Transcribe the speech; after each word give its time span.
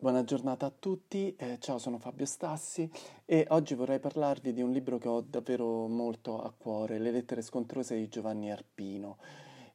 Buona 0.00 0.22
giornata 0.22 0.64
a 0.66 0.70
tutti, 0.70 1.34
eh, 1.36 1.58
ciao 1.58 1.78
sono 1.78 1.98
Fabio 1.98 2.24
Stassi 2.24 2.88
e 3.24 3.46
oggi 3.48 3.74
vorrei 3.74 3.98
parlarvi 3.98 4.52
di 4.52 4.62
un 4.62 4.70
libro 4.70 4.96
che 4.96 5.08
ho 5.08 5.20
davvero 5.22 5.88
molto 5.88 6.40
a 6.40 6.52
cuore, 6.56 7.00
Le 7.00 7.10
lettere 7.10 7.42
scontrose 7.42 7.96
di 7.96 8.06
Giovanni 8.06 8.48
Arpino. 8.52 9.16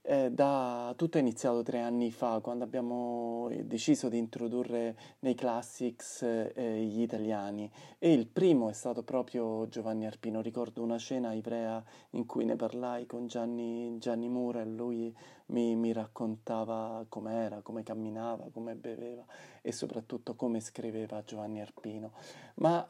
Eh, 0.01 0.31
da, 0.31 0.93
tutto 0.95 1.17
è 1.17 1.21
iniziato 1.21 1.61
tre 1.61 1.81
anni 1.81 2.09
fa, 2.09 2.39
quando 2.41 2.63
abbiamo 2.63 3.49
eh, 3.49 3.65
deciso 3.65 4.07
di 4.07 4.17
introdurre 4.17 4.97
nei 5.19 5.35
classics 5.35 6.21
eh, 6.21 6.85
gli 6.85 7.01
italiani 7.01 7.69
e 7.99 8.13
il 8.13 8.27
primo 8.27 8.69
è 8.69 8.73
stato 8.73 9.03
proprio 9.03 9.67
Giovanni 9.67 10.05
Arpino. 10.05 10.41
Ricordo 10.41 10.81
una 10.83 10.97
cena 10.97 11.33
ivrea 11.33 11.83
in 12.11 12.25
cui 12.25 12.45
ne 12.45 12.55
parlai 12.55 13.05
con 13.05 13.27
Gianni, 13.27 13.97
Gianni 13.97 14.29
Mura 14.29 14.61
e 14.61 14.65
lui 14.65 15.13
mi, 15.53 15.75
mi 15.75 15.93
raccontava 15.93 17.05
com'era, 17.07 17.61
come 17.61 17.83
camminava, 17.83 18.49
come 18.51 18.75
beveva 18.75 19.23
e 19.61 19.71
soprattutto 19.71 20.35
come 20.35 20.59
scriveva 20.59 21.23
Giovanni 21.23 21.61
Arpino. 21.61 22.11
Ma 22.55 22.85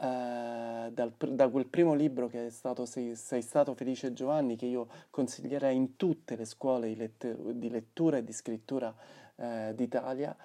eh, 0.88 0.92
dal, 0.92 1.14
da 1.30 1.50
quel 1.50 1.68
primo 1.68 1.94
libro 1.94 2.28
che 2.28 2.48
è 2.48 2.50
stato 2.50 2.86
sei, 2.86 3.16
sei, 3.16 3.42
stato 3.42 3.74
felice 3.76 4.14
Giovanni, 4.14 4.56
che 4.56 4.66
io 4.66 4.88
consiglierei 5.10 5.76
in 5.76 5.96
tutte 5.98 6.36
le 6.36 6.46
scuole 6.46 6.88
di, 6.88 6.96
lett- 6.96 7.52
di 7.52 7.70
lettura 7.70 8.18
e 8.18 8.24
di 8.24 8.34
scrittura 8.34 8.94
eh, 9.36 9.74
d'Italia, 9.76 10.36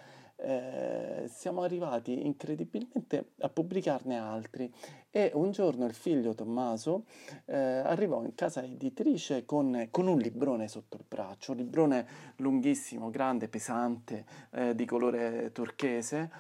eh, 0.41 1.25
siamo 1.29 1.63
arrivati 1.63 2.25
incredibilmente 2.25 3.33
a 3.41 3.49
pubblicarne 3.49 4.17
altri 4.17 4.73
e 5.11 5.33
un 5.35 5.51
giorno 5.51 5.85
il 5.85 5.95
figlio 5.95 6.35
Tommaso 6.35 7.07
eh, 7.47 7.57
arrivò 7.57 8.23
in 8.23 8.35
casa 8.35 8.63
editrice 8.63 9.45
con, 9.45 9.89
con, 9.91 10.07
un 10.07 10.19
librone 10.19 10.69
sotto 10.69 10.97
il 10.97 11.05
braccio, 11.07 11.53
un 11.53 11.59
librone 11.59 12.07
lunghissimo, 12.37 13.11
grande, 13.11 13.49
pesante, 13.49 14.25
eh, 14.51 14.75
di 14.75 14.85
colore 14.85 15.51
turchese 15.53 16.31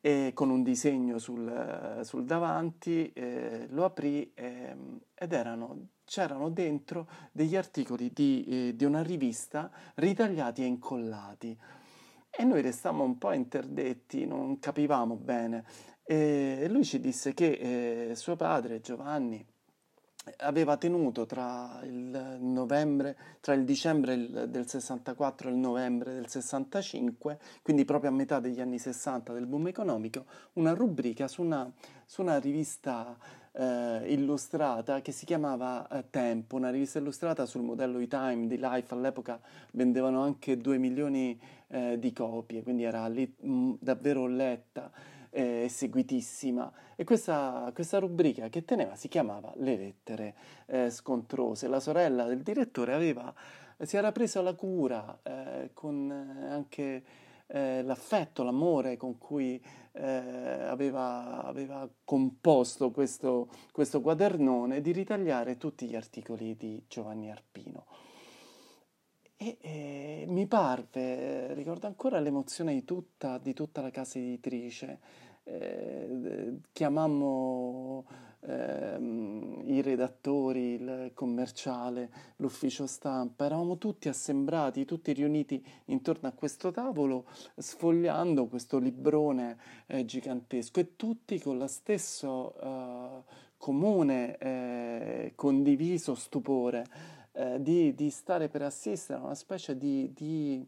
e 0.00 0.32
con 0.34 0.50
un 0.50 0.62
disegno 0.62 1.18
sul, 1.18 2.00
sul 2.02 2.24
davanti, 2.24 3.12
eh, 3.12 3.66
lo 3.70 3.84
aprì 3.84 4.32
ehm, 4.34 5.00
ed 5.14 5.32
erano 5.32 5.88
c'erano 6.04 6.50
dentro 6.50 7.08
degli 7.32 7.56
articoli 7.56 8.12
di, 8.12 8.44
eh, 8.46 8.76
di, 8.76 8.84
una 8.84 9.02
rivista 9.02 9.70
ritagliati 9.94 10.62
e 10.62 10.66
incollati. 10.66 11.58
E 12.36 12.44
noi 12.44 12.62
restammo 12.62 13.04
un 13.04 13.16
po' 13.18 13.32
interdetti, 13.32 14.26
non 14.26 14.58
capivamo 14.58 15.14
bene. 15.16 15.64
E 16.02 16.66
lui 16.68 16.84
ci 16.84 17.00
disse 17.00 17.32
che 17.32 18.10
eh, 18.10 18.14
suo 18.16 18.36
padre, 18.36 18.80
Giovanni, 18.80 19.44
aveva 20.38 20.76
tenuto 20.76 21.26
tra 21.26 21.80
il, 21.84 22.38
novembre, 22.40 23.16
tra 23.40 23.54
il 23.54 23.64
dicembre 23.64 24.48
del 24.48 24.68
64 24.68 25.48
e 25.48 25.52
il 25.52 25.58
novembre 25.58 26.14
del 26.14 26.28
65, 26.28 27.38
quindi 27.62 27.84
proprio 27.84 28.10
a 28.10 28.14
metà 28.14 28.40
degli 28.40 28.60
anni 28.60 28.78
60 28.78 29.32
del 29.32 29.46
boom 29.46 29.68
economico, 29.68 30.24
una 30.54 30.72
rubrica 30.72 31.28
su 31.28 31.42
una, 31.42 31.70
su 32.06 32.22
una 32.22 32.38
rivista 32.38 33.16
eh, 33.56 34.12
illustrata 34.12 35.00
che 35.00 35.12
si 35.12 35.24
chiamava 35.24 35.86
eh, 35.88 36.04
Tempo, 36.10 36.56
una 36.56 36.70
rivista 36.70 36.98
illustrata 36.98 37.46
sul 37.46 37.62
modello 37.62 37.98
e-time 37.98 38.46
di 38.46 38.58
Life, 38.58 38.92
all'epoca 38.92 39.40
vendevano 39.72 40.22
anche 40.22 40.56
2 40.56 40.78
milioni 40.78 41.38
eh, 41.68 41.98
di 41.98 42.12
copie, 42.12 42.62
quindi 42.62 42.82
era 42.82 43.06
lì, 43.06 43.32
mh, 43.40 43.74
davvero 43.78 44.26
letta 44.26 44.90
e 45.30 45.66
seguitissima. 45.68 46.72
E 46.94 47.02
questa, 47.02 47.70
questa, 47.74 47.98
rubrica 47.98 48.48
che 48.48 48.64
teneva 48.64 48.94
si 48.94 49.08
chiamava 49.08 49.52
Le 49.56 49.76
lettere 49.76 50.34
eh, 50.66 50.90
scontrose. 50.90 51.66
La 51.66 51.80
sorella 51.80 52.24
del 52.26 52.42
direttore 52.42 52.92
aveva, 52.92 53.34
si 53.80 53.96
era 53.96 54.12
presa 54.12 54.40
la 54.42 54.54
cura 54.54 55.18
eh, 55.22 55.70
con 55.72 56.08
anche 56.48 57.02
eh, 57.46 57.82
l'affetto, 57.82 58.42
l'amore 58.42 58.96
con 58.96 59.18
cui 59.18 59.62
eh, 59.92 60.06
aveva, 60.06 61.44
aveva, 61.44 61.88
composto 62.04 62.90
questo, 62.90 63.48
questo 63.72 64.00
quadernone 64.00 64.80
di 64.80 64.92
ritagliare 64.92 65.56
tutti 65.56 65.86
gli 65.86 65.94
articoli 65.94 66.56
di 66.56 66.84
Giovanni 66.88 67.30
Arpino. 67.30 67.86
E, 69.36 69.58
e 69.60 70.24
mi 70.28 70.46
parve, 70.46 71.54
ricordo 71.54 71.86
ancora 71.86 72.18
l'emozione 72.20 72.72
di 72.72 72.84
tutta, 72.84 73.38
di 73.38 73.52
tutta 73.52 73.82
la 73.82 73.90
casa 73.90 74.18
editrice. 74.18 74.98
Eh, 75.46 76.60
chiamammo 76.72 78.06
ehm, 78.40 79.62
i 79.66 79.82
redattori, 79.82 80.43
commerciale, 81.14 82.10
l'ufficio 82.36 82.86
stampa, 82.86 83.46
eravamo 83.46 83.78
tutti 83.78 84.08
assembrati, 84.08 84.84
tutti 84.84 85.12
riuniti 85.12 85.64
intorno 85.86 86.28
a 86.28 86.32
questo 86.32 86.70
tavolo, 86.70 87.24
sfogliando 87.56 88.46
questo 88.46 88.78
librone 88.78 89.56
eh, 89.86 90.04
gigantesco. 90.04 90.80
E 90.80 90.96
tutti 90.96 91.40
con 91.40 91.56
lo 91.56 91.66
stesso 91.66 92.54
eh, 92.60 93.22
comune, 93.56 94.36
eh, 94.36 95.32
condiviso 95.34 96.14
stupore 96.14 96.84
eh, 97.32 97.62
di, 97.62 97.94
di, 97.94 98.10
stare 98.10 98.48
per 98.48 98.62
assistere 98.62 99.18
a 99.18 99.24
una 99.24 99.34
specie 99.34 99.76
di, 99.76 100.12
di 100.12 100.66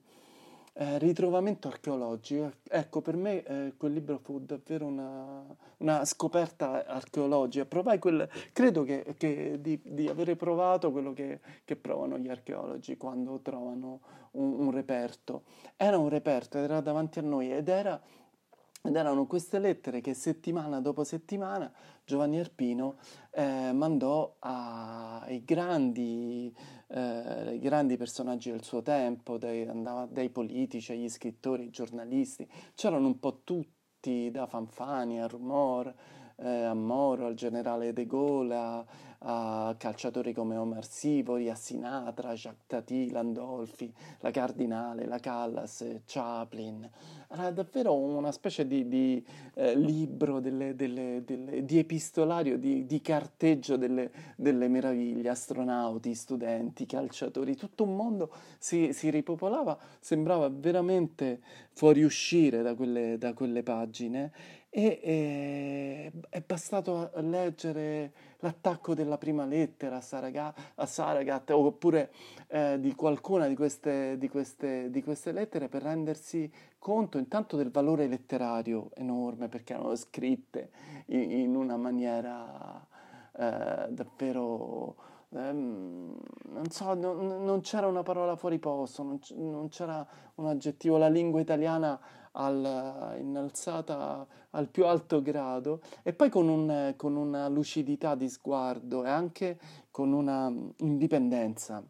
eh, 0.79 0.99
ritrovamento 0.99 1.69
archeologico. 1.69 2.53
Ecco, 2.69 3.01
per 3.01 3.17
me 3.17 3.43
eh, 3.45 3.73
quel 3.79 3.95
libro 3.95 4.19
fu 4.19 4.41
davvero 4.41 4.85
una, 4.85 5.43
una 5.79 6.05
scoperta 6.05 6.85
archeologica. 6.87 7.65
Provai 7.65 7.99
quel, 7.99 8.29
credo 8.53 8.83
che, 8.83 9.15
che 9.17 9.59
di, 9.61 9.81
di, 9.83 10.07
avere 10.07 10.37
provato 10.37 10.93
quello 10.93 11.15
che, 11.15 11.41
che, 11.65 11.77
provano 11.77 12.19
gli 12.19 12.29
archeologi 12.29 12.99
quando 12.99 13.41
trovano 13.41 14.01
un, 14.33 14.53
un 14.67 14.71
reperto. 14.71 15.45
Era 15.77 15.97
un 15.97 16.11
reperto, 16.11 16.59
era 16.59 16.81
davanti 16.81 17.21
a 17.21 17.23
noi 17.23 17.51
ed 17.51 17.69
era 17.69 17.99
ed 18.87 18.95
erano 18.95 19.27
queste 19.27 19.59
lettere 19.59 20.01
che 20.01 20.15
settimana 20.15 20.81
dopo 20.81 21.03
settimana 21.03 21.71
Giovanni 22.05 22.39
Arpino 22.39 22.99
eh, 23.33 23.73
mandò 23.73 24.37
ai 24.39 25.43
grandi, 25.45 26.55
eh, 26.89 27.59
grandi, 27.61 27.97
personaggi 27.97 28.51
del 28.51 28.63
suo 28.63 28.83
tempo, 28.83 29.39
dai, 29.39 29.67
andava 29.67 30.07
dai 30.07 30.31
politici 30.31 30.93
agli 30.93 31.09
scrittori, 31.09 31.65
ai 31.65 31.71
giornalisti, 31.71 32.49
c'erano 32.75 33.07
un 33.07 33.19
po' 33.19 33.43
tutti, 33.45 34.31
da 34.31 34.47
Fanfani 34.47 35.21
a 35.21 35.27
Rumor, 35.27 35.93
eh, 36.37 36.63
a 36.65 36.75
Moro, 36.75 37.27
al 37.27 37.35
generale 37.35 37.93
De 37.93 38.07
Gaulle, 38.07 38.85
a, 39.21 39.75
calciatori 39.79 40.33
come 40.33 40.57
Omar 40.57 40.87
Sivori, 40.87 41.49
a 41.51 41.55
Sinatra, 41.55 42.35
Jacques 42.35 42.67
Tati, 42.67 43.11
Landolfi, 43.11 43.93
la 44.21 44.31
Cardinale, 44.31 45.07
la 45.07 45.19
Callas, 45.19 45.85
Chaplin. 46.07 46.89
Era 47.29 47.51
davvero 47.51 47.95
una 47.95 48.31
specie 48.31 48.67
di, 48.67 48.87
di 48.89 49.25
eh, 49.55 49.77
libro, 49.77 50.41
delle, 50.41 50.75
delle, 50.75 51.23
delle, 51.25 51.65
di 51.65 51.79
epistolario, 51.79 52.59
di, 52.59 52.87
di 52.87 53.01
carteggio 53.01 53.77
delle, 53.77 54.11
meraviglie, 54.37 55.29
astronauti, 55.29 56.15
studenti, 56.15 56.87
calciatori, 56.87 57.57
tutto 57.57 57.85
un 57.85 57.97
mondo 57.97 58.33
si, 58.59 58.93
si 58.93 59.11
ripopolava, 59.11 59.77
sembrava 59.99 60.49
veramente 60.49 61.41
fuoriuscire 61.73 62.63
da 62.63 62.75
quelle, 62.75 63.19
da 63.19 63.33
quelle 63.33 63.63
pagine. 63.63 64.33
E, 64.69 65.01
e 65.03 66.13
è 66.29 66.43
bastato 66.45 67.11
leggere 67.15 68.13
l'attacco 68.41 68.95
della 68.95 69.19
prima 69.19 69.45
lettera 69.45 69.97
a, 69.97 70.01
Saragat, 70.01 70.73
a 70.77 70.87
Saragat 70.87 71.51
oppure 71.51 72.13
eh, 72.49 72.79
di 72.81 72.95
qualcuna 72.95 73.47
di 73.47 73.55
queste, 73.55 74.19
di, 74.19 74.29
queste, 74.29 74.91
di 74.91 75.03
queste, 75.03 75.33
lettere 75.33 75.69
per 75.69 75.83
rendersi 75.83 76.51
conto 76.79 77.19
intanto 77.19 77.57
del 77.57 77.71
valore 77.71 78.07
letterario 78.07 78.91
enorme 78.95 79.49
perché 79.49 79.75
erano 79.75 79.95
scritte 79.97 80.71
in, 81.07 81.31
in 81.31 81.57
una 81.57 81.77
maniera 81.77 82.87
eh, 83.33 83.87
davvero 83.91 84.97
ehm, 85.31 86.17
non 86.49 86.71
so, 86.71 86.95
non, 86.95 87.45
non, 87.45 87.61
c'era 87.61 87.87
una 87.87 88.03
parola 88.03 88.37
fuori 88.37 88.59
posto, 88.59 89.03
non, 89.03 89.19
non, 89.35 89.69
c'era 89.69 90.07
un 90.37 90.47
aggettivo, 90.47 90.97
la 90.97 91.09
lingua 91.09 91.41
italiana 91.41 91.99
al, 92.37 93.17
innalzata 93.19 94.27
al 94.51 94.69
più 94.69 94.87
alto 94.87 95.23
grado 95.23 95.81
e 96.03 96.13
poi 96.13 96.31
con, 96.31 96.49
un, 96.49 96.95
con 96.97 97.17
una 97.17 97.49
lucidità 97.49 98.15
di 98.15 98.29
sguardo 98.29 99.05
e 99.05 99.09
anche 99.09 99.59
con 99.91 100.13
una 100.13 100.53
indipendenza 100.79 101.83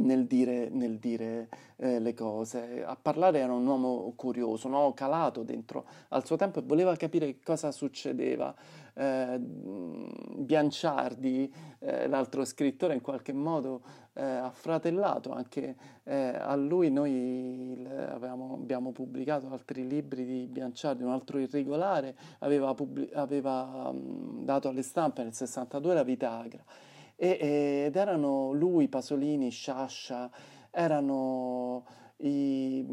nel 0.00 0.26
dire, 0.26 0.68
nel 0.70 0.98
dire 0.98 1.48
eh, 1.76 1.98
le 1.98 2.14
cose. 2.14 2.84
A 2.84 2.96
parlare 2.96 3.40
era 3.40 3.52
un 3.52 3.66
uomo 3.66 4.12
curioso, 4.16 4.68
no? 4.68 4.92
calato 4.94 5.42
dentro 5.42 5.84
al 6.08 6.24
suo 6.24 6.36
tempo 6.36 6.58
e 6.58 6.62
voleva 6.62 6.94
capire 6.96 7.40
cosa 7.42 7.70
succedeva. 7.70 8.54
Eh, 8.94 9.38
Bianciardi, 9.38 11.52
eh, 11.78 12.08
l'altro 12.08 12.44
scrittore, 12.44 12.94
in 12.94 13.00
qualche 13.00 13.32
modo 13.32 13.82
eh, 14.14 14.22
ha 14.22 14.50
fratellato 14.50 15.32
anche 15.32 15.76
eh, 16.04 16.34
a 16.36 16.54
lui. 16.56 16.90
Noi 16.90 17.86
avevamo, 18.08 18.54
abbiamo 18.54 18.92
pubblicato 18.92 19.48
altri 19.50 19.86
libri 19.86 20.24
di 20.24 20.46
Bianciardi, 20.46 21.02
un 21.02 21.10
altro 21.10 21.38
irregolare, 21.38 22.16
aveva, 22.40 22.74
pubblic- 22.74 23.14
aveva 23.14 23.90
um, 23.90 24.44
dato 24.44 24.68
alle 24.68 24.82
stampe 24.82 25.22
nel 25.22 25.34
62 25.34 25.94
la 25.94 26.02
Vitagra 26.02 26.64
e, 27.22 27.84
ed 27.86 27.96
erano 27.96 28.52
lui, 28.52 28.88
Pasolini, 28.88 29.50
Sciascia, 29.50 30.30
erano 30.70 31.84
i, 32.20 32.84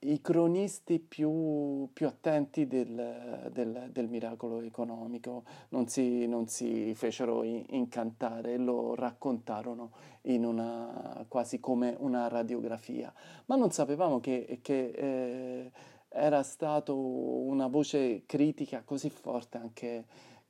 i 0.00 0.20
cronisti 0.20 0.98
più, 0.98 1.88
più 1.92 2.06
attenti 2.06 2.66
del, 2.66 3.50
del, 3.52 3.90
del, 3.92 4.08
miracolo 4.08 4.60
economico. 4.60 5.44
Non 5.70 5.88
si, 5.88 6.26
non 6.26 6.46
si 6.46 6.94
fecero 6.94 7.42
incantare, 7.42 8.56
lo 8.56 8.94
raccontarono 8.94 9.90
in 10.22 10.44
una, 10.44 11.24
quasi 11.28 11.60
come 11.60 11.96
una 11.98 12.28
radiografia, 12.28 13.12
ma 13.46 13.56
non 13.56 13.70
sapevamo 13.70 14.20
che, 14.20 14.60
che 14.62 14.90
eh, 14.94 15.72
era 16.08 16.42
stata 16.42 16.92
una 16.92 17.66
voce 17.66 18.22
critica 18.26 18.82
così 18.84 19.10
forte 19.10 19.58
anche 19.58 20.04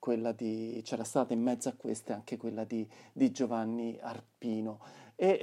quella 0.06 0.30
di, 0.30 0.80
c'era 0.84 1.02
stata 1.02 1.32
in 1.32 1.42
mezzo 1.42 1.68
a 1.68 1.74
queste 1.76 2.12
anche 2.12 2.36
quella 2.36 2.62
di, 2.62 2.86
di 3.12 3.32
Giovanni 3.32 3.98
Arpino. 4.00 4.78
E 5.16 5.38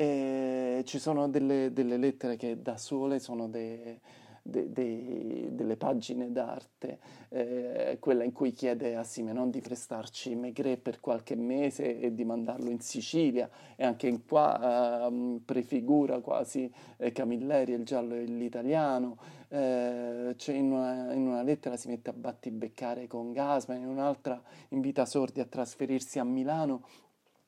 eh, 0.77 0.83
ci 0.86 1.00
sono 1.00 1.27
delle, 1.27 1.74
delle, 1.74 1.98
lettere 1.98 2.38
che 2.38 2.62
da 2.62 2.77
sole 2.77 3.19
sono 3.19 3.50
de, 3.50 4.00
de, 4.42 4.71
de, 4.71 5.50
delle 5.51 5.75
pagine 5.75 6.31
d'arte, 6.31 7.00
eh, 7.27 7.98
quella 8.00 8.24
in 8.24 8.31
cui 8.31 8.54
chiede 8.54 8.95
a 8.95 9.04
Simenon 9.04 9.50
di 9.50 9.60
prestarci 9.60 10.33
Maigret 10.33 10.80
per 10.80 11.01
qualche 11.01 11.36
mese 11.36 12.00
e 12.00 12.13
di 12.13 12.24
mandarlo 12.24 12.69
in 12.69 12.80
Sicilia 12.80 13.50
e 13.75 13.83
anche 13.83 14.07
in 14.07 14.25
qua 14.25 15.10
eh, 15.10 15.39
prefigura 15.44 16.21
quasi 16.21 16.71
eh, 16.95 17.12
Camilleri, 17.12 17.74
il 17.74 17.83
giallo 17.83 18.13
e 18.13 18.24
l'italiano, 18.24 19.18
eh, 19.54 20.36
in 20.48 20.72
una, 20.72 21.14
in, 21.14 21.28
una, 21.28 21.44
lettera 21.44 21.78
si 21.78 21.88
mette 21.88 22.10
a 22.10 22.14
battibeccare 22.14 23.06
con 23.06 23.32
Gasman, 23.32 23.82
in 23.82 23.88
un'altra 23.88 24.42
invita 24.70 25.06
Sordi 25.06 25.40
a 25.42 25.46
trasferirsi 25.46 26.18
a 26.18 26.24
Milano 26.24 26.88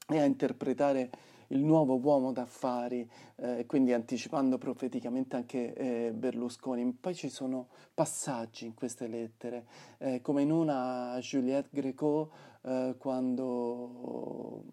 e 0.07 0.19
a 0.19 0.25
interpretare 0.25 1.09
il 1.47 1.63
nuovo 1.63 1.97
uomo 1.97 2.31
d'affari, 2.31 3.09
eh, 3.37 3.65
quindi 3.65 3.91
anticipando 3.91 4.59
profeticamente 4.59 5.35
anche 5.35 5.73
eh, 5.73 6.11
Berlusconi. 6.13 6.91
Poi 6.91 7.15
ci 7.15 7.29
sono 7.29 7.69
passaggi 7.93 8.65
in 8.65 8.75
queste 8.75 9.07
lettere, 9.07 9.65
eh, 9.97 10.21
come 10.21 10.43
in 10.43 10.51
una 10.51 11.17
Juliette 11.19 11.69
Greco 11.71 12.31
eh, 12.61 12.95
quando 12.99 14.63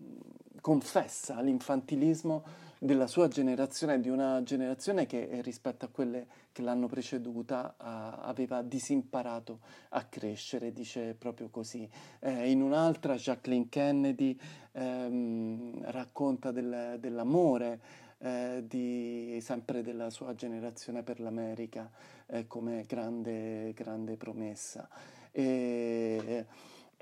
confessa 0.61 1.40
l'infantilismo 1.40 2.70
della 2.82 3.06
sua 3.06 3.29
generazione, 3.29 4.00
di 4.00 4.08
una 4.08 4.43
generazione 4.43 5.06
che 5.06 5.29
eh, 5.29 5.40
rispetto 5.40 5.84
a 5.84 5.88
quelle 5.88 6.26
che 6.50 6.62
l'hanno 6.62 6.88
preceduta 6.88 7.76
uh, 7.79 7.84
aveva 8.26 8.61
disimparato 8.61 9.61
a 9.90 10.02
crescere, 10.02 10.73
dice 10.73 11.14
proprio 11.17 11.49
così. 11.49 11.88
Eh, 12.19 12.50
in 12.50 12.61
un'altra 12.61 13.14
Jacqueline 13.14 13.69
Kennedy 13.69 14.37
ehm, 14.73 15.93
racconta 15.93 16.50
del, 16.50 16.96
dell'amore 16.99 17.81
eh, 18.19 18.64
di, 18.67 19.38
sempre 19.40 19.82
della 19.82 20.11
sua 20.11 20.35
generazione 20.35 21.05
per 21.05 21.20
l'America 21.20 21.88
eh, 22.26 22.49
come 22.49 22.85
grande, 22.88 23.73
grande 23.75 24.17
promessa. 24.17 24.88
E, 25.31 26.46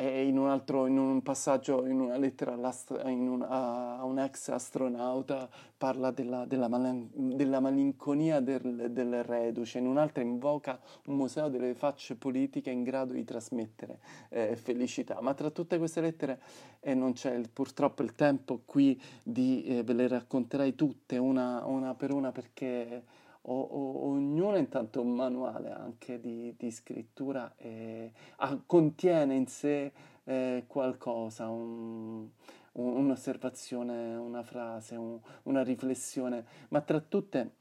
e 0.01 0.27
in 0.27 0.39
un 0.39 0.49
altro 0.49 0.87
in 0.87 0.97
un 0.97 1.21
passaggio, 1.21 1.85
in 1.85 2.01
una 2.01 2.17
lettera 2.17 2.55
un, 2.55 3.47
a 3.47 4.03
un 4.03 4.19
ex 4.19 4.49
astronauta, 4.49 5.47
parla 5.77 6.11
della, 6.11 6.47
della, 6.47 6.69
malen- 6.69 7.11
della 7.13 7.61
malinconia 7.61 8.41
del, 8.41 8.91
del, 8.93 9.23
reduce, 9.23 9.77
in 9.77 9.87
un'altra 9.87 10.23
invoca 10.23 10.81
un 11.05 11.17
museo 11.17 11.51
delle 11.51 11.75
facce 11.75 12.17
politiche 12.17 12.71
in 12.71 12.83
grado 12.83 13.13
di 13.13 13.25
trasmettere 13.25 13.99
eh, 14.31 14.57
felicità. 14.57 15.21
Ma 15.21 15.35
tra 15.35 15.51
tutte 15.51 15.77
queste 15.77 16.01
lettere 16.01 16.41
eh, 16.81 16.95
non 16.95 17.13
c'è 17.13 17.35
il, 17.35 17.51
purtroppo 17.51 18.03
il 18.03 18.15
tempo 18.15 18.63
qui 18.65 18.99
di 19.23 19.65
eh, 19.65 19.83
ve 19.83 19.93
le 19.93 20.09
racconterai 20.09 20.75
tutte 20.75 21.19
una, 21.19 21.63
una 21.67 21.95
per 21.95 22.15
una 22.15 22.33
perché 22.33 23.03
o, 23.43 23.61
o, 23.61 24.09
ognuno 24.09 24.57
intanto 24.57 25.01
un 25.01 25.15
manuale 25.15 25.71
anche 25.71 26.21
di, 26.21 26.55
di 26.57 26.71
scrittura 26.71 27.55
e, 27.57 28.13
ah, 28.37 28.61
contiene 28.67 29.35
in 29.35 29.47
sé 29.47 29.93
eh, 30.25 30.65
qualcosa, 30.67 31.49
un, 31.49 32.29
un, 32.73 32.97
un'osservazione, 32.97 34.15
una 34.17 34.43
frase, 34.43 34.97
un, 34.97 35.19
una 35.45 35.63
riflessione, 35.63 36.45
ma 36.69 36.81
tra 36.83 37.01
tutte 37.01 37.55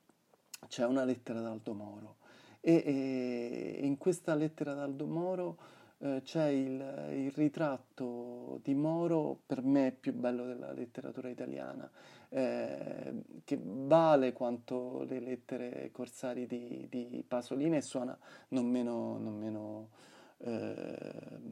c'è 0.67 0.85
una 0.85 1.03
lettera 1.03 1.41
d'Aldo 1.41 1.73
Moro. 1.73 2.15
E, 2.61 2.83
e 2.85 3.85
in 3.85 3.97
questa 3.97 4.35
lettera 4.35 4.73
d'Aldo 4.73 5.07
Moro 5.07 5.57
eh, 5.99 6.21
c'è 6.23 6.47
il, 6.47 7.07
il, 7.11 7.31
ritratto 7.31 8.05
di 8.57 8.74
Moro 8.74 9.40
per 9.46 9.62
me 9.62 9.96
più 9.98 10.13
bello 10.13 10.46
della 10.46 10.72
letteratura 10.72 11.30
italiana 11.30 11.90
eh, 12.30 13.13
che 13.44 13.60
vale 13.62 14.34
quanto 14.34 15.04
le 15.04 15.19
lettere 15.19 15.90
corsari 15.92 16.46
di, 16.48 16.88
di 16.90 17.24
Pasolini 17.28 17.78
e 17.78 17.81
suona 17.81 18.18
non 18.50 18.66
meno, 18.68 19.18
non 19.18 19.38
meno 19.38 19.90
eh, 20.40 21.48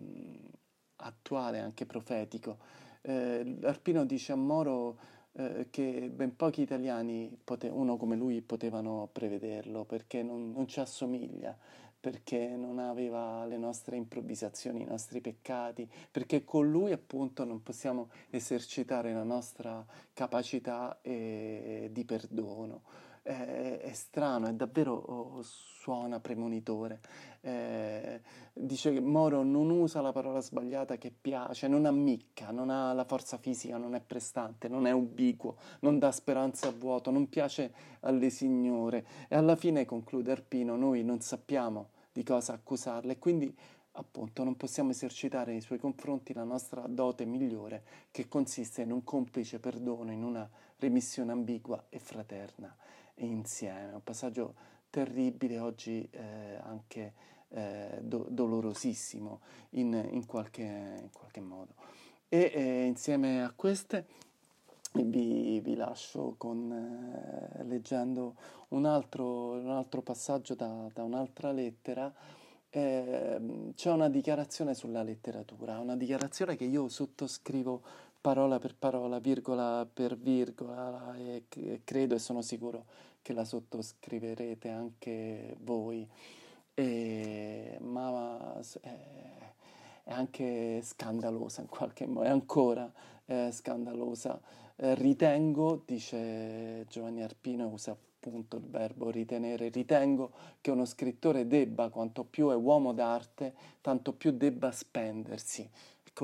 attuale, 0.97 1.59
anche 1.59 1.85
profetico. 1.85 2.57
Eh, 3.01 3.57
Arpino 3.63 4.05
dice 4.05 4.31
a 4.31 4.35
Moro 4.35 4.97
eh, 5.33 5.67
che 5.69 6.09
ben 6.13 6.35
pochi 6.35 6.61
italiani, 6.61 7.35
pote- 7.43 7.69
uno 7.69 7.97
come 7.97 8.15
lui, 8.15 8.41
potevano 8.41 9.09
prevederlo 9.11 9.85
perché 9.85 10.23
non, 10.23 10.51
non 10.51 10.67
ci 10.67 10.79
assomiglia 10.79 11.57
perché 11.99 12.55
non 12.55 12.79
aveva 12.79 13.45
le 13.45 13.57
nostre 13.57 13.97
improvvisazioni, 13.97 14.81
i 14.81 14.85
nostri 14.85 15.21
peccati, 15.21 15.89
perché 16.11 16.43
con 16.43 16.69
lui 16.69 16.91
appunto 16.91 17.43
non 17.43 17.63
possiamo 17.63 18.09
esercitare 18.29 19.13
la 19.13 19.23
nostra 19.23 19.85
capacità 20.13 20.99
eh, 21.01 21.89
di 21.91 22.05
perdono. 22.05 22.81
Eh, 23.29 23.79
è 23.81 23.91
strano, 23.91 24.47
è 24.47 24.53
davvero 24.53 24.93
oh, 24.93 25.41
suona 25.41 26.21
premonitore. 26.21 27.01
Eh, 27.41 28.21
dice 28.53 28.93
che 28.93 29.01
Moro 29.01 29.43
non 29.43 29.69
usa 29.69 29.99
la 29.99 30.13
parola 30.13 30.39
sbagliata 30.39 30.95
che 30.95 31.11
piace, 31.11 31.67
non 31.67 31.85
ammicca, 31.85 32.51
non 32.51 32.69
ha 32.69 32.93
la 32.93 33.03
forza 33.03 33.37
fisica, 33.37 33.75
non 33.75 33.95
è 33.95 33.99
prestante, 33.99 34.69
non 34.69 34.87
è 34.87 34.91
ubiquo, 34.91 35.57
non 35.81 35.99
dà 35.99 36.09
speranza 36.13 36.69
a 36.69 36.71
vuoto, 36.71 37.11
non 37.11 37.27
piace 37.27 37.73
alle 37.99 38.29
signore. 38.29 39.05
E 39.27 39.35
alla 39.35 39.57
fine, 39.57 39.83
conclude 39.83 40.31
Arpino, 40.31 40.77
noi 40.77 41.03
non 41.03 41.19
sappiamo 41.19 41.89
di 42.13 42.23
cosa 42.23 42.53
accusarle 42.53 43.11
e 43.11 43.19
quindi 43.19 43.53
appunto 43.91 44.45
non 44.45 44.55
possiamo 44.55 44.91
esercitare 44.91 45.51
nei 45.51 45.59
suoi 45.59 45.79
confronti 45.79 46.31
la 46.31 46.45
nostra 46.45 46.85
dote 46.87 47.25
migliore 47.25 47.83
che 48.09 48.29
consiste 48.29 48.83
in 48.83 48.91
un 48.93 49.03
complice 49.03 49.59
perdono, 49.59 50.13
in 50.13 50.23
una 50.23 50.49
remissione 50.77 51.33
ambigua 51.33 51.87
e 51.89 51.99
fraterna 51.99 52.73
insieme. 53.17 53.93
Un 53.93 54.03
passaggio 54.03 54.53
terribile 54.89 55.59
oggi 55.59 56.07
eh, 56.11 56.57
anche 56.63 57.13
eh, 57.49 57.99
do- 58.01 58.27
dolorosissimo 58.29 59.39
in, 59.71 60.07
in, 60.11 60.25
qualche, 60.25 60.63
in, 60.63 61.09
qualche, 61.11 61.41
modo. 61.41 61.73
E 62.29 62.51
eh, 62.53 62.85
insieme 62.85 63.43
a 63.43 63.51
queste 63.55 64.05
vi, 64.93 65.59
vi 65.61 65.75
lascio 65.75 66.35
con, 66.37 66.71
eh, 66.71 67.63
leggendo 67.63 68.35
un 68.69 68.85
altro, 68.85 69.51
un 69.51 69.69
altro 69.69 70.01
passaggio 70.01 70.55
da, 70.55 70.89
da, 70.93 71.03
un'altra 71.03 71.51
lettera. 71.51 72.13
Eh, 72.69 73.71
c'è 73.75 73.91
una 73.91 74.09
dichiarazione 74.09 74.73
sulla 74.73 75.01
letteratura, 75.01 75.79
una 75.79 75.95
dichiarazione 75.95 76.57
che 76.57 76.65
io 76.65 76.89
sottoscrivo 76.89 77.81
parola 78.27 78.59
per 78.59 78.75
parola, 78.75 79.19
virgola 79.19 79.87
per 79.91 80.17
virgola 80.17 81.15
e, 81.15 81.45
e 81.49 81.81
credo 81.85 82.13
e 82.13 82.19
sono 82.19 82.41
sicuro 82.41 82.83
che 83.21 83.31
la 83.31 83.45
sottoscriverete 83.45 84.67
anche 84.67 85.55
voi. 85.61 86.05
E, 86.73 87.77
ma 87.79 88.59
è, 88.81 88.89
è 90.03 90.11
anche 90.11 90.81
scandalosa 90.83 91.61
in 91.61 91.69
qualche 91.69 92.05
modo, 92.05 92.23
è 92.23 92.29
ancora 92.29 92.91
eh, 93.27 93.49
scandalosa 93.53 94.37
eh, 94.75 94.93
ritengo, 94.95 95.83
dice 95.85 96.85
Giovanni 96.89 97.23
Arpino, 97.23 97.67
usa 97.67 97.91
appunto 97.91 98.57
il 98.57 98.65
verbo 98.65 99.09
ritenere, 99.09 99.69
ritengo 99.69 100.31
che 100.59 100.71
uno 100.71 100.83
scrittore 100.83 101.47
debba, 101.47 101.87
quanto 101.87 102.25
più 102.25 102.49
è 102.49 102.55
uomo 102.55 102.91
d'arte, 102.91 103.53
tanto 103.79 104.11
più 104.11 104.31
debba 104.31 104.69
spendersi. 104.73 105.69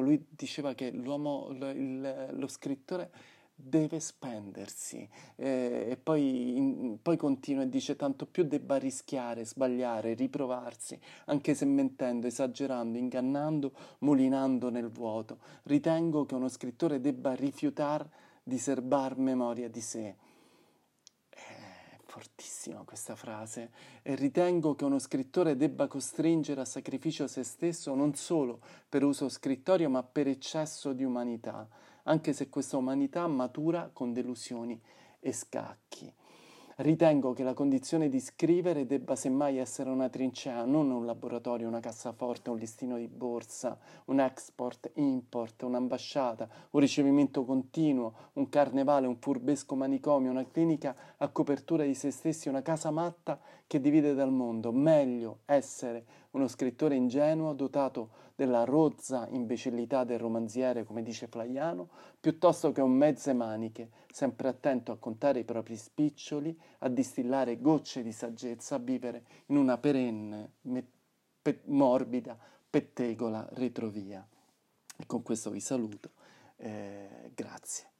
Lui 0.02 0.26
diceva 0.30 0.74
che 0.74 0.92
l'uomo, 0.92 1.50
il, 1.52 2.30
lo 2.32 2.48
scrittore 2.48 3.12
deve 3.56 4.00
spendersi 4.00 5.08
eh, 5.36 5.88
e 5.92 5.98
poi, 6.02 6.58
in, 6.58 6.98
poi, 7.02 7.18
continua 7.18 7.64
e 7.64 7.70
dice 7.70 7.96
tanto 7.96 8.26
più 8.26 8.44
debba 8.44 8.78
rischiare, 8.78 9.46
sbagliare, 9.46 10.14
riprovarsi, 10.16 11.00
anche 11.26 11.54
se 11.54 11.66
mentendo, 11.66 12.28
esagerando, 12.28 12.98
ingannando, 12.98 13.72
mulinando 14.00 14.70
nel 14.70 14.90
vuoto. 14.90 15.38
Ritengo 15.64 16.26
che 16.26 16.36
uno 16.36 16.50
scrittore 16.50 17.00
debba 17.00 17.34
rifiutare 17.34 18.10
di 18.44 18.58
serbar 18.58 19.18
memoria 19.18 19.70
di 19.70 19.82
sé. 19.82 20.16
È 22.64 22.66
fortissima 22.66 22.86
questa 22.86 23.16
frase 23.18 23.72
e 24.04 24.16
ritengo 24.16 24.74
che 24.74 24.86
uno 24.86 24.98
scrittore 24.98 25.58
debba 25.58 25.88
costringere 25.88 26.62
a 26.62 26.66
sacrificio 26.66 27.28
se 27.28 27.44
stesso 27.44 27.94
non 27.94 28.16
solo 28.16 28.62
per 28.88 29.04
uso 29.04 29.28
scrittorio 29.28 29.90
ma 29.90 30.02
per 30.02 30.28
eccesso 30.30 30.94
di 30.94 31.04
umanità, 31.04 31.68
anche 32.04 32.32
se 32.32 32.48
questa 32.48 32.78
umanità 32.78 33.28
matura 33.28 33.90
con 33.92 34.14
delusioni 34.14 34.82
e 35.20 35.34
scacchi. 35.34 36.10
Ritengo 36.78 37.34
che 37.34 37.44
la 37.44 37.54
condizione 37.54 38.10
di 38.10 38.20
scrivere 38.20 38.88
debba 38.88 39.16
semmai 39.16 39.58
essere 39.58 39.92
una 39.92 40.10
trincea, 40.10 40.66
non 40.66 40.90
un 40.90 41.06
laboratorio, 41.06 41.68
una 41.68 41.80
cassaforte, 41.80 42.50
un 42.50 42.58
listino 42.58 42.98
di 42.98 43.08
borsa, 43.08 43.78
un 44.06 44.20
export, 44.20 44.90
import, 44.96 45.62
un'ambasciata, 45.62 46.50
un 46.72 46.80
ricevimento 46.80 47.46
continuo, 47.46 48.14
un 48.34 48.50
carnevale, 48.50 49.06
un 49.06 49.18
furbesco 49.18 49.76
manicomio, 49.76 50.32
una 50.32 50.48
clinica 50.50 50.96
a 51.18 51.28
copertura 51.28 51.84
di 51.84 51.94
se 51.94 52.10
stessi, 52.10 52.50
una 52.50 52.64
casa 52.64 52.90
matta 52.90 53.40
che 53.68 53.80
divide 53.80 54.16
dal 54.16 54.32
mondo. 54.32 54.72
Meglio 54.72 55.42
essere 55.46 56.23
uno 56.34 56.48
scrittore 56.48 56.96
ingenuo 56.96 57.54
dotato 57.54 58.22
della 58.36 58.64
rozza 58.64 59.28
imbecillità 59.30 60.04
del 60.04 60.20
romanziere, 60.20 60.84
come 60.84 61.04
dice 61.04 61.28
Flaiano, 61.28 61.90
piuttosto 62.20 62.72
che 62.72 62.82
un 62.82 62.92
mezze 62.92 63.34
maniche, 63.34 63.90
sempre 64.12 64.48
attento 64.48 64.92
a 64.92 64.98
contare 64.98 65.40
i 65.40 65.44
propri 65.44 65.76
spiccioli, 65.76 66.58
a 66.80 66.90
distillare 66.90 67.60
gocce 67.60 68.02
di 68.02 68.12
saggezza, 68.12 68.76
a 68.76 68.80
vivere 68.80 69.24
in 69.48 69.58
una 69.58 69.78
perenne, 69.78 70.54
me- 70.62 70.88
pe- 71.42 71.62
morbida, 71.66 72.38
pettegola 72.70 73.48
retrovia. 73.54 74.28
E 74.98 75.06
con 75.06 75.22
questo 75.22 75.52
vi 75.52 75.60
saluto. 75.60 76.12
Eh, 76.58 77.32
grazie. 77.36 77.93